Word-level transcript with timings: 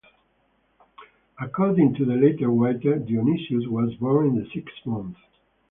According 1.39 1.93
to 1.93 2.05
the 2.05 2.15
latter 2.15 2.49
writer, 2.49 2.97
Dionysus 2.97 3.67
was 3.67 3.93
born 3.99 4.29
in 4.29 4.39
the 4.43 4.49
sixth 4.51 4.83
month. 4.87 5.17